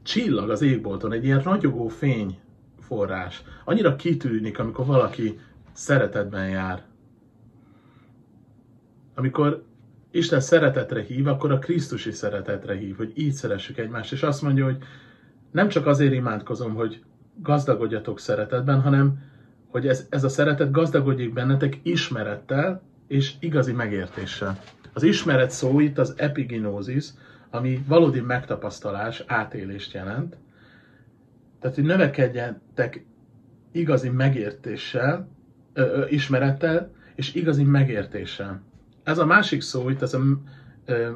[0.03, 2.39] csillag az égbolton, egy ilyen ragyogó fény
[2.79, 3.43] forrás.
[3.65, 5.39] Annyira kitűnik, amikor valaki
[5.73, 6.83] szeretetben jár.
[9.15, 9.63] Amikor
[10.15, 14.11] Isten szeretetre hív, akkor a Krisztusi szeretetre hív, hogy így szeressük egymást.
[14.11, 14.77] És azt mondja, hogy
[15.51, 17.03] nem csak azért imádkozom, hogy
[17.41, 19.23] gazdagodjatok szeretetben, hanem
[19.67, 24.59] hogy ez, ez a szeretet gazdagodjék bennetek ismerettel és igazi megértéssel.
[24.93, 27.09] Az ismeret szó itt az epigenózis,
[27.49, 30.37] ami valódi megtapasztalás, átélést jelent.
[31.59, 33.05] Tehát, hogy növekedjetek
[33.71, 35.27] igazi megértéssel,
[35.73, 38.61] ö, ö, ismerettel és igazi megértéssel.
[39.05, 40.19] Ez a másik szó itt, ez a,
[40.85, 41.11] ö,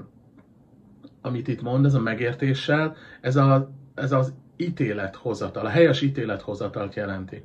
[1.22, 7.44] amit itt mond, ez a megértéssel, ez, a, ez az ítélethozatal, a helyes ítélethozatalt jelenti.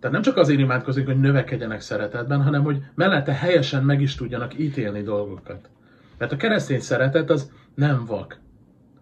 [0.00, 4.58] Tehát nem csak azért imádkozik, hogy növekedjenek szeretetben, hanem hogy mellette helyesen meg is tudjanak
[4.58, 5.70] ítélni dolgokat.
[6.18, 8.40] Mert a keresztény szeretet az nem vak,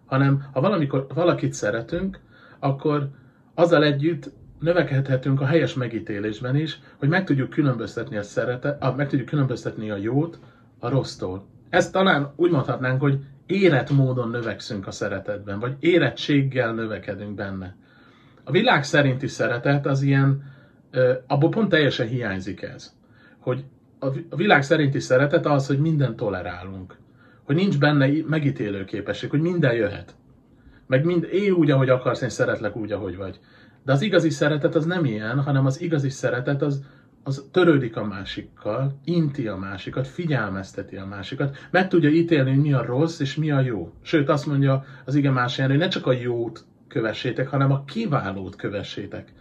[0.05, 2.19] hanem ha valamikor valakit szeretünk,
[2.59, 3.09] akkor
[3.53, 4.31] azzal együtt
[4.63, 9.95] növekedhetünk a helyes megítélésben is, hogy meg tudjuk különböztetni a szeretet, meg tudjuk különböztetni a
[9.97, 10.39] jót
[10.79, 11.45] a rossztól.
[11.69, 17.75] Ezt talán úgy mondhatnánk, hogy érett módon növekszünk a szeretetben, vagy érettséggel növekedünk benne.
[18.43, 20.43] A világ szerinti szeretet az ilyen
[21.27, 22.93] abból pont teljesen hiányzik ez.
[23.39, 23.63] Hogy
[24.29, 26.97] a világ szerinti szeretet az, hogy minden tolerálunk.
[27.43, 30.15] Hogy nincs benne megítélő képesség, hogy minden jöhet.
[30.87, 33.39] Meg mind élj úgy, ahogy akarsz, én szeretlek úgy, ahogy vagy.
[33.85, 36.83] De az igazi szeretet az nem ilyen, hanem az igazi szeretet az
[37.23, 42.73] az törődik a másikkal, inti a másikat, figyelmezteti a másikat, meg tudja ítélni, hogy mi
[42.73, 43.93] a rossz és mi a jó.
[44.01, 48.55] Sőt, azt mondja az ige más hogy ne csak a jót kövessétek, hanem a kiválót
[48.55, 49.33] kövessétek.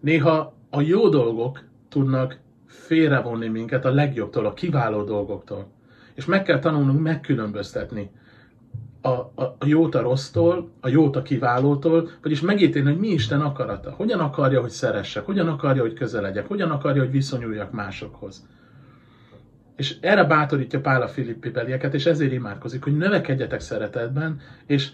[0.00, 5.70] Néha a jó dolgok tudnak félrevonni minket a legjobbtól, a kiváló dolgoktól.
[6.14, 8.10] És meg kell tanulnunk megkülönböztetni
[9.00, 13.40] a, a, a jót a rossztól, a jót a kiválótól, vagyis megítélni, hogy mi Isten
[13.40, 13.90] akarata.
[13.90, 18.46] Hogyan akarja, hogy szeressek, hogyan akarja, hogy közeledjek, hogyan akarja, hogy viszonyuljak másokhoz.
[19.76, 24.90] És erre bátorítja Pál a Filippi belieket, és ezért imádkozik, hogy növekedjetek szeretetben, és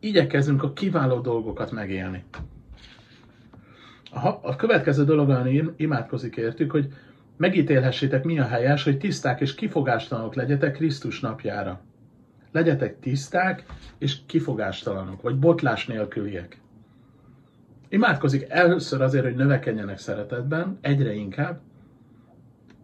[0.00, 2.24] igyekezzünk a kiváló dolgokat megélni.
[4.10, 6.88] A, a következő dolog, ami imádkozik értük, hogy
[7.36, 11.80] megítélhessétek mi a helyes, hogy tiszták és kifogástalanok legyetek Krisztus napjára.
[12.54, 13.64] Legyetek tiszták
[13.98, 16.60] és kifogástalanok, vagy botlás nélküliek.
[17.88, 21.60] Imádkozik először azért, hogy növekedjenek szeretetben, egyre inkább,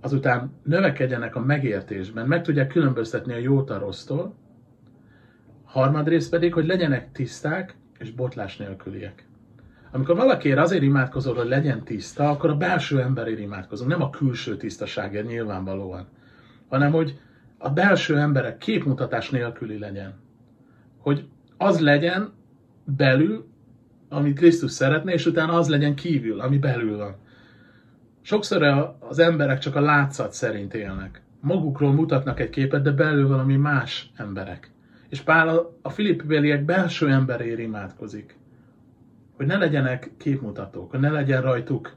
[0.00, 4.34] azután növekedjenek a megértésben, meg tudják különböztetni a jót a rossztól,
[5.64, 9.28] harmadrészt pedig, hogy legyenek tiszták és botlás nélküliek.
[9.90, 14.56] Amikor valakiért azért imádkozol, hogy legyen tiszta, akkor a belső emberért imádkozunk, nem a külső
[14.56, 16.08] tisztaságért nyilvánvalóan,
[16.68, 17.20] hanem hogy
[17.62, 20.14] a belső emberek képmutatás nélküli legyen.
[20.98, 22.32] Hogy az legyen
[22.84, 23.48] belül,
[24.08, 27.16] amit Krisztus szeretne, és utána az legyen kívül, ami belül van.
[28.22, 28.62] Sokszor
[28.98, 31.22] az emberek csak a látszat szerint élnek.
[31.40, 34.70] Magukról mutatnak egy képet, de belül valami más emberek.
[35.08, 38.38] És Pál a, a Filippi belső emberért imádkozik
[39.40, 41.94] hogy ne legyenek képmutatók, hogy ne legyen rajtuk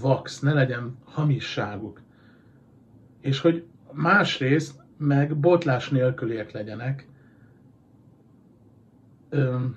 [0.00, 2.00] vax, ne legyen hamisságuk.
[3.20, 7.08] És hogy másrészt meg botlás nélküliek legyenek,
[9.30, 9.76] öm,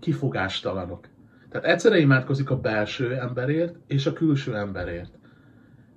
[0.00, 1.06] kifogástalanok.
[1.48, 5.18] Tehát egyszerre imádkozik a belső emberért és a külső emberért.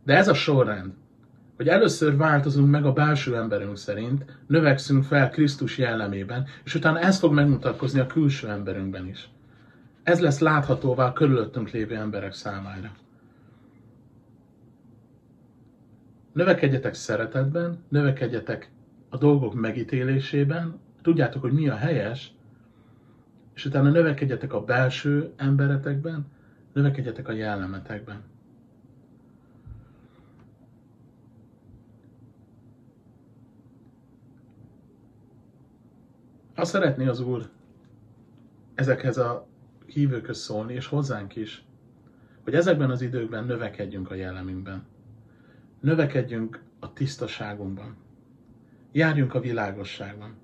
[0.04, 0.94] De ez a sorrend,
[1.56, 7.20] hogy először változunk meg a belső emberünk szerint, növekszünk fel Krisztus jellemében, és utána ez
[7.20, 9.30] fog megmutatkozni a külső emberünkben is.
[10.04, 12.92] Ez lesz láthatóvá a körülöttünk lévő emberek számára.
[16.40, 18.72] Növekedjetek szeretetben, növekedjetek
[19.10, 22.34] a dolgok megítélésében, tudjátok, hogy mi a helyes,
[23.54, 26.26] és utána növekedjetek a belső emberetekben,
[26.74, 28.22] növekedjetek a jellemetekben.
[36.56, 37.50] Ha szeretné az Úr
[38.76, 39.48] ezekhez a
[39.86, 41.64] hívőköz szólni, és hozzánk is,
[42.44, 44.84] hogy ezekben az időkben növekedjünk a jellemünkben.
[45.80, 47.96] Növekedjünk a tisztaságunkban.
[48.92, 50.38] Járjunk a világosságban.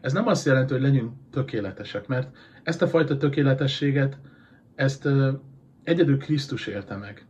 [0.00, 4.18] Ez nem azt jelenti, hogy legyünk tökéletesek, mert ezt a fajta tökéletességet,
[4.74, 5.08] ezt
[5.82, 7.26] egyedül Krisztus élte meg.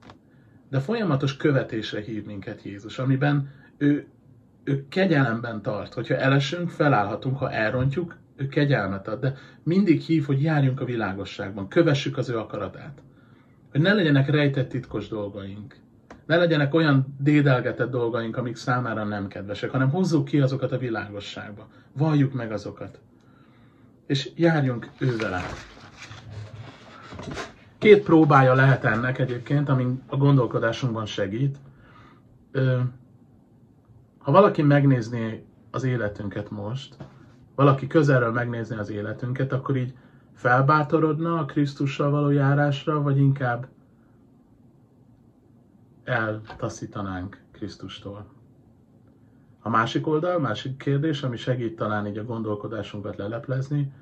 [0.68, 4.06] De folyamatos követésre hív minket Jézus, amiben ő,
[4.64, 5.94] ő kegyelemben tart.
[5.94, 11.68] Hogyha elesünk, felállhatunk, ha elrontjuk, ő kegyelmet ad, de mindig hív, hogy járjunk a világosságban,
[11.68, 13.02] kövessük az ő akaratát.
[13.70, 15.76] Hogy ne legyenek rejtett titkos dolgaink.
[16.32, 21.68] Ne legyenek olyan dédelgetett dolgaink, amik számára nem kedvesek, hanem hozzuk ki azokat a világosságba.
[21.92, 23.00] Valljuk meg azokat.
[24.06, 25.40] És járjunk ő vele.
[27.78, 31.56] Két próbája lehet ennek egyébként, ami a gondolkodásunkban segít.
[34.18, 36.96] Ha valaki megnézné az életünket most,
[37.54, 39.94] valaki közelről megnézni az életünket, akkor így
[40.34, 43.66] felbátorodna a Krisztussal való járásra, vagy inkább
[46.04, 48.26] eltaszítanánk Krisztustól.
[49.60, 53.92] A másik oldal, másik kérdés, ami segít talán így a gondolkodásunkat leleplezni,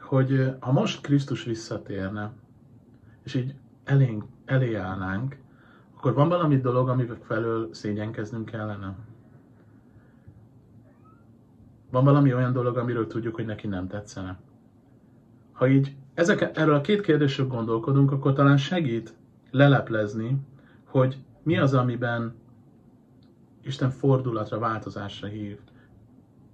[0.00, 2.32] hogy ha most Krisztus visszatérne,
[3.22, 5.36] és így elénk, elé állnánk,
[5.96, 8.96] akkor van valami dolog, amivel felől szégyenkeznünk kellene?
[11.90, 14.38] Van valami olyan dolog, amiről tudjuk, hogy neki nem tetszene?
[15.52, 19.14] Ha így ezek, erről a két kérdésről gondolkodunk, akkor talán segít
[19.50, 20.38] leleplezni,
[20.94, 22.34] hogy mi az, amiben
[23.62, 25.58] Isten fordulatra, változásra hív.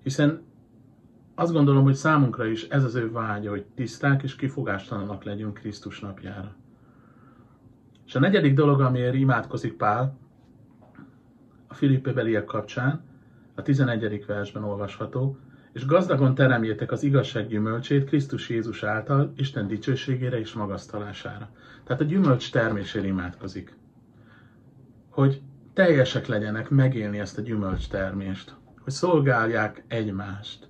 [0.02, 0.42] Hiszen
[1.34, 6.00] azt gondolom, hogy számunkra is ez az ő vágya, hogy tiszták és kifogástalanak legyünk Krisztus
[6.00, 6.54] napjára.
[8.06, 10.18] És a negyedik dolog, amiért imádkozik Pál
[11.68, 13.02] a Filippe beliek kapcsán,
[13.54, 14.24] a 11.
[14.26, 15.38] versben olvasható,
[15.72, 21.50] és gazdagon teremjétek az igazság gyümölcsét Krisztus Jézus által, Isten dicsőségére és magasztalására.
[21.84, 23.78] Tehát a gyümölcs termésére imádkozik.
[25.20, 30.68] Hogy teljesek legyenek megélni ezt a gyümölcs termést, hogy szolgálják egymást,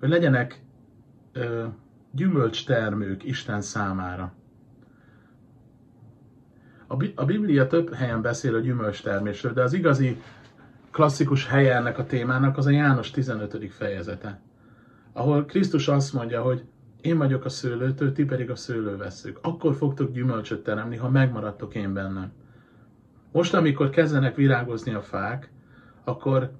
[0.00, 0.62] hogy legyenek
[1.32, 1.64] ö,
[2.10, 4.32] gyümölcs termők Isten számára.
[6.86, 10.22] A, Bi- a Biblia több helyen beszél a gyümölcstermésről, de az igazi
[10.90, 13.72] klasszikus helye ennek a témának az a János 15.
[13.72, 14.40] fejezete,
[15.12, 16.64] ahol Krisztus azt mondja, hogy
[17.00, 19.38] én vagyok a szőlőtő, ti pedig a szőlőveszők.
[19.42, 22.32] Akkor fogtok gyümölcsöt teremni, ha megmaradtok én bennem.
[23.32, 25.50] Most, amikor kezdenek virágozni a fák,
[26.04, 26.50] akkor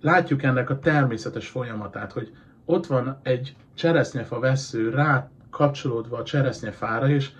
[0.00, 2.32] látjuk ennek a természetes folyamatát, hogy
[2.64, 7.30] ott van egy cseresznyefa vesző rá kapcsolódva a cseresznyefára, és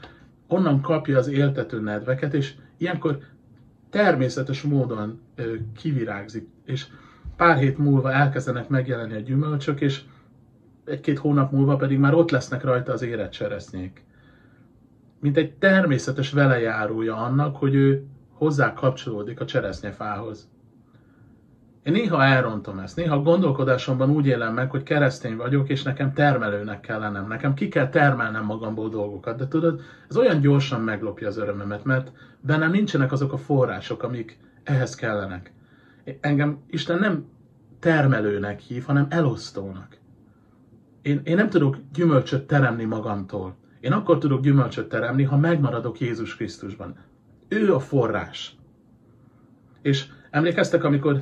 [0.47, 3.19] onnan kapja az éltető nedveket, és ilyenkor
[3.91, 5.21] természetes módon
[5.77, 6.87] kivirágzik, és
[7.37, 10.03] pár hét múlva elkezdenek megjelenni a gyümölcsök, és
[10.85, 14.05] egy-két hónap múlva pedig már ott lesznek rajta az érett cseresznyék.
[15.21, 20.49] Mint egy természetes velejárója annak, hogy ő hozzá kapcsolódik a cseresznyefához.
[21.83, 26.81] Én néha elrontom ezt, néha gondolkodásomban úgy élem meg, hogy keresztény vagyok, és nekem termelőnek
[26.81, 31.37] kell lennem, nekem ki kell termelnem magamból dolgokat, de tudod, ez olyan gyorsan meglopja az
[31.37, 35.53] örömömet, mert bennem nincsenek azok a források, amik ehhez kellenek.
[36.21, 37.25] Engem Isten nem
[37.79, 39.97] termelőnek hív, hanem elosztónak.
[41.03, 43.57] Én, én nem tudok gyümölcsöt teremni magamtól.
[43.81, 46.97] Én akkor tudok gyümölcsöt teremni, ha megmaradok Jézus Krisztusban.
[47.55, 48.57] Ő a forrás.
[49.83, 51.21] És emlékeztek, amikor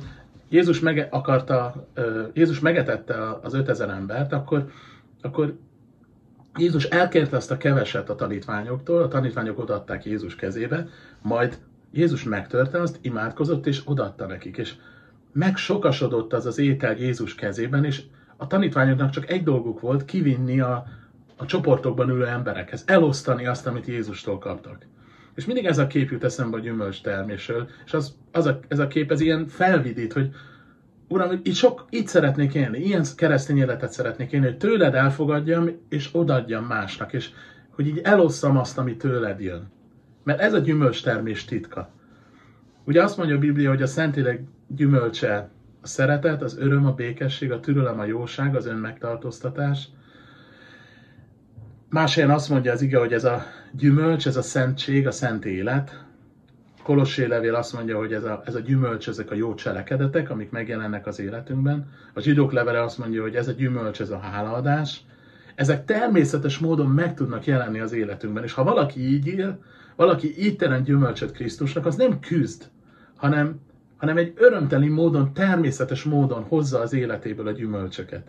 [0.49, 1.87] Jézus, mege akarta,
[2.33, 4.71] Jézus megetette az 5000 embert, akkor,
[5.21, 5.57] akkor
[6.57, 10.87] Jézus elkérte azt a keveset a tanítványoktól, a tanítványok odaadták Jézus kezébe,
[11.21, 11.57] majd
[11.91, 14.73] Jézus megtörte azt, imádkozott és odaadta nekik, és
[15.31, 18.03] megsokasodott az az étel Jézus kezében, és
[18.37, 20.85] a tanítványoknak csak egy dolguk volt, kivinni a,
[21.37, 24.85] a csoportokban ülő emberekhez, elosztani azt, amit Jézustól kaptak.
[25.35, 28.79] És mindig ez a kép jut eszembe a gyümölcs termésről, és az, az a, ez
[28.79, 30.29] a kép, ez ilyen felvidít, hogy
[31.07, 36.09] Uram, itt, sok, itt szeretnék élni, ilyen keresztény életet szeretnék élni, hogy tőled elfogadjam, és
[36.11, 37.29] odaadjam másnak, és
[37.69, 39.71] hogy így elosszam azt, ami tőled jön.
[40.23, 41.91] Mert ez a gyümölcs termés titka.
[42.83, 45.49] Ugye azt mondja a Biblia, hogy a Szentlélek gyümölcse
[45.81, 49.87] a szeretet, az öröm, a békesség, a türelem, a jóság, az önmegtartóztatás.
[51.93, 55.45] Más helyen azt mondja az ige, hogy ez a gyümölcs, ez a szentség, a szent
[55.45, 56.03] élet.
[56.83, 60.51] Kolossé levél azt mondja, hogy ez a, ez a gyümölcs, ezek a jó cselekedetek, amik
[60.51, 61.89] megjelennek az életünkben.
[62.13, 65.01] A zsidók levele azt mondja, hogy ez a gyümölcs, ez a hálaadás.
[65.55, 68.43] Ezek természetes módon meg tudnak jelenni az életünkben.
[68.43, 69.63] És ha valaki így él,
[69.95, 72.69] valaki így teremt gyümölcsöt Krisztusnak, az nem küzd,
[73.15, 73.59] hanem,
[73.97, 78.27] hanem egy örömteli módon, természetes módon hozza az életéből a gyümölcsöket.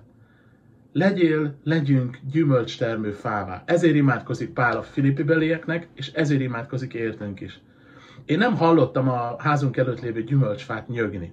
[0.97, 3.63] Legyél, legyünk gyümölcstermő fává.
[3.67, 7.61] Ezért imádkozik Pál a Filippi belieknek, és ezért imádkozik értünk is.
[8.25, 11.33] Én nem hallottam a házunk előtt lévő gyümölcsfát nyögni.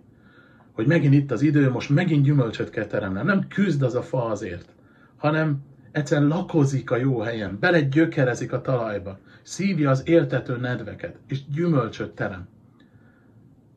[0.72, 3.26] Hogy megint itt az idő, most megint gyümölcsöt kell teremnem.
[3.26, 4.70] Nem küzd az a fa azért,
[5.18, 12.12] hanem egyszerűen lakozik a jó helyen, belegyökerezik a talajba, szívja az éltető nedveket, és gyümölcsöt
[12.12, 12.48] terem.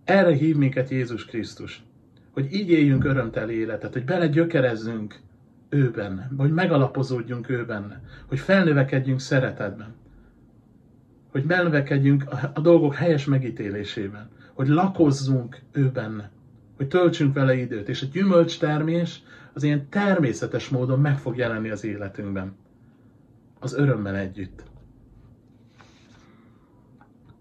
[0.05, 1.83] Erre hív minket Jézus Krisztus,
[2.31, 5.23] hogy így éljünk örömteli életet, hogy belegyökerezzünk
[5.75, 9.95] ő benne, hogy megalapozódjunk ő benne, hogy felnövekedjünk szeretetben,
[11.31, 16.31] hogy melvekedjünk a dolgok helyes megítélésében, hogy lakozzunk ő benne,
[16.77, 21.71] hogy töltsünk vele időt, és a gyümölcs termés az ilyen természetes módon meg fog jelenni
[21.71, 22.57] az életünkben,
[23.61, 24.63] az örömmel együtt.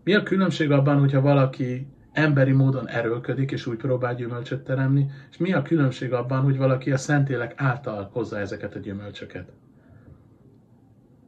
[0.04, 5.38] Mi a különbség abban, hogyha valaki emberi módon erőlködik, és úgy próbál gyümölcsöt teremni, és
[5.38, 9.52] mi a különbség abban, hogy valaki a Szentélek által hozza ezeket a gyümölcsöket?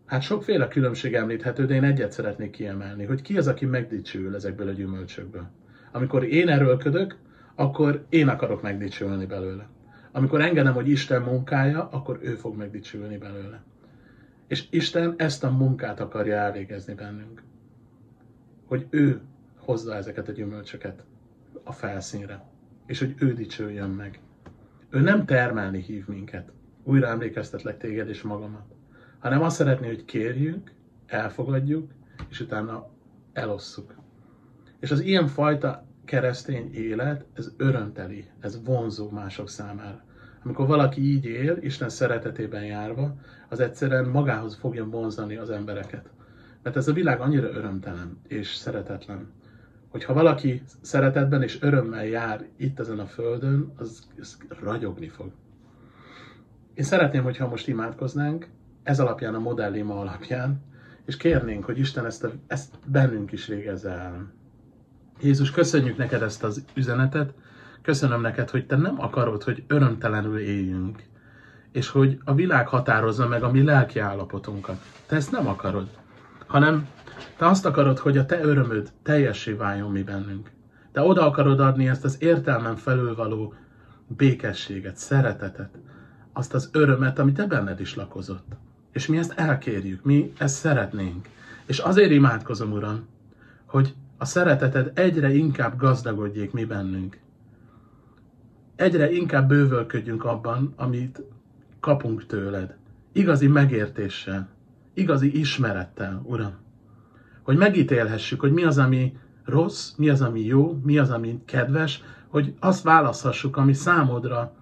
[0.06, 4.68] Hát sokféle különbség említhető, de én egyet szeretnék kiemelni, hogy ki az, aki megdicsül ezekből
[4.68, 5.48] a gyümölcsökből.
[5.92, 7.16] Amikor én erőlködök,
[7.56, 9.68] akkor én akarok megdicsülni belőle.
[10.12, 13.64] Amikor engedem, hogy Isten munkája, akkor ő fog megdicsülni belőle.
[14.48, 17.44] És Isten ezt a munkát akarja elvégezni bennünk.
[18.66, 19.22] Hogy ő
[19.66, 21.04] hozza ezeket a gyümölcsöket
[21.64, 22.44] a felszínre.
[22.86, 24.20] És hogy ő dicsüljön meg.
[24.90, 26.52] Ő nem termelni hív minket.
[26.84, 28.76] Újra emlékeztetlek téged és magamat
[29.26, 30.72] hanem azt szeretné, hogy kérjünk,
[31.06, 31.92] elfogadjuk,
[32.30, 32.88] és utána
[33.34, 33.96] elosszuk.
[34.80, 40.04] És az ilyen fajta keresztény élet, ez örömteli, ez vonzó mások számára.
[40.44, 43.16] Amikor valaki így él, Isten szeretetében járva,
[43.50, 46.10] az egyszerűen magához fogja vonzani az embereket.
[46.64, 49.32] Mert ez a világ annyira örömtelen és szeretetlen,
[49.96, 55.32] hogy ha valaki szeretetben és örömmel jár itt ezen a földön, az, az ragyogni fog.
[56.74, 58.48] Én szeretném, hogyha most imádkoznánk,
[58.84, 60.62] ez alapján, a modellima alapján,
[61.06, 64.32] és kérnénk, hogy Isten ezt, a, ezt bennünk is végezze el.
[65.22, 67.34] Jézus, köszönjük neked ezt az üzenetet,
[67.82, 71.04] köszönöm neked, hogy te nem akarod, hogy örömtelenül éljünk,
[71.72, 74.78] és hogy a világ határozza meg a mi lelki állapotunkat.
[75.06, 75.90] Te ezt nem akarod,
[76.46, 76.88] hanem
[77.38, 80.52] Te azt akarod, hogy a te örömöd teljessé váljon mi bennünk.
[80.92, 83.54] Te oda akarod adni ezt az értelmen felülvaló
[84.08, 85.78] békességet, szeretetet,
[86.34, 88.56] azt az örömet, ami te benned is lakozott.
[88.92, 91.30] És mi ezt elkérjük, mi ezt szeretnénk.
[91.66, 93.08] És azért imádkozom, Uram,
[93.66, 97.20] hogy a szereteted egyre inkább gazdagodjék mi bennünk.
[98.76, 101.22] Egyre inkább bővölködjünk abban, amit
[101.80, 102.76] kapunk tőled.
[103.12, 104.50] Igazi megértéssel,
[104.94, 106.65] igazi ismerettel, Uram.
[107.46, 112.04] Hogy megítélhessük, hogy mi az, ami rossz, mi az, ami jó, mi az, ami kedves,
[112.28, 114.54] hogy azt választhassuk, ami számodra,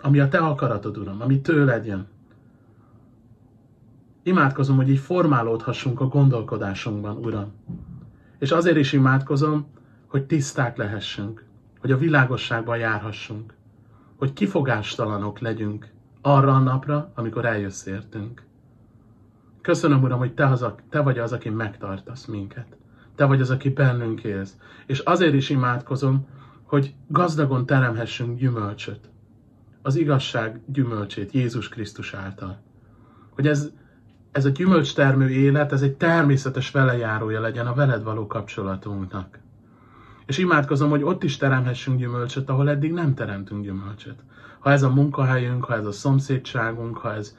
[0.00, 2.06] ami a te akaratod, Uram, ami tőled jön.
[4.22, 7.52] Imádkozom, hogy így formálódhassunk a gondolkodásunkban, Uram.
[8.38, 9.66] És azért is imádkozom,
[10.06, 11.44] hogy tiszták lehessünk,
[11.80, 13.54] hogy a világosságban járhassunk,
[14.16, 15.88] hogy kifogástalanok legyünk
[16.22, 18.45] arra a napra, amikor eljössz értünk.
[19.66, 22.66] Köszönöm, Uram, hogy te, az, te vagy az, aki megtartasz minket.
[23.14, 24.56] Te vagy az, aki bennünk élsz.
[24.86, 26.26] És azért is imádkozom,
[26.62, 29.10] hogy gazdagon teremhessünk gyümölcsöt.
[29.82, 32.60] Az igazság gyümölcsét Jézus Krisztus által.
[33.30, 33.70] Hogy ez,
[34.32, 39.38] ez a gyümölcstermő élet, ez egy természetes velejárója legyen a veled való kapcsolatunknak.
[40.26, 44.18] És imádkozom, hogy ott is teremhessünk gyümölcsöt, ahol eddig nem teremtünk gyümölcsöt.
[44.58, 47.36] Ha ez a munkahelyünk, ha ez a szomszédságunk, ha ez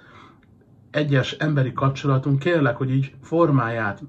[0.97, 4.03] egyes emberi kapcsolatunk, kérlek, hogy így formáját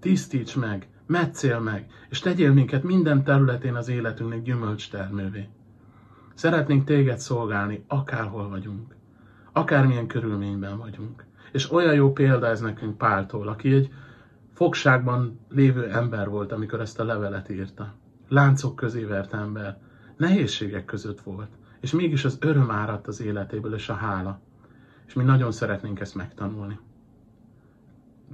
[0.00, 5.48] tisztíts meg, metszél meg, és tegyél minket minden területén az életünknek gyümölcstermővé.
[6.34, 8.94] Szeretnénk téged szolgálni, akárhol vagyunk,
[9.52, 11.24] akármilyen körülményben vagyunk.
[11.52, 13.90] És olyan jó példa ez nekünk Páltól, aki egy
[14.52, 17.94] fogságban lévő ember volt, amikor ezt a levelet írta.
[18.28, 19.78] Láncok közé vert ember,
[20.16, 21.50] nehézségek között volt,
[21.80, 24.40] és mégis az öröm áradt az életéből, és a hála.
[25.12, 26.78] És mi nagyon szeretnénk ezt megtanulni.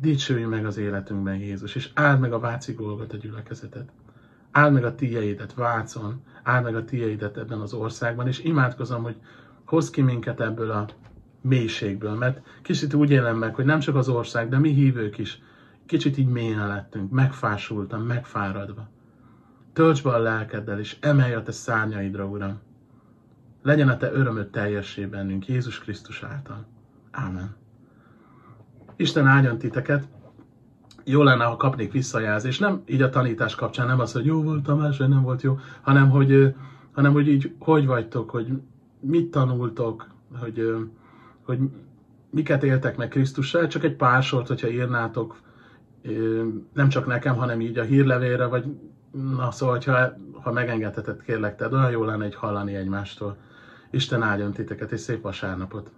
[0.01, 2.77] Dicsőj meg az életünkben, Jézus, és áld meg a Váci
[3.13, 3.89] a gyülekezetet.
[4.51, 9.17] Áld meg a tieidet Vácon, áld meg a tieidet ebben az országban, és imádkozom, hogy
[9.65, 10.87] hozz ki minket ebből a
[11.41, 15.43] mélységből, mert kicsit úgy élem meg, hogy nem csak az ország, de mi hívők is
[15.87, 18.89] kicsit így mélyen lettünk, megfásultam, megfáradva.
[19.73, 22.67] Tölts be a lelkeddel, és emelj a te szárnyaidra, Uram.
[23.63, 26.67] Legyen a te örömöd teljessé bennünk, Jézus Krisztus által.
[27.11, 27.57] Ámen.
[28.97, 30.09] Isten áldjon titeket.
[31.05, 32.61] Jó lenne, ha kapnék visszajelzést.
[32.61, 35.59] Nem így a tanítás kapcsán, nem az, hogy jó volt Tamás, vagy nem volt jó,
[35.81, 36.55] hanem hogy,
[36.93, 38.53] hanem hogy így hogy vagytok, hogy
[39.01, 40.07] mit tanultok,
[40.41, 40.75] hogy,
[41.43, 41.59] hogy
[42.31, 45.41] miket éltek meg Krisztussal, csak egy pár sort, hogyha írnátok,
[46.73, 48.65] nem csak nekem, hanem így a hírlevélre, vagy
[49.37, 53.37] na szóval, ha, ha megengedheted, kérlek, tehát olyan jó lenne egy hallani egymástól.
[53.91, 55.91] Isten áldjon titeket, és szép vasárnapot!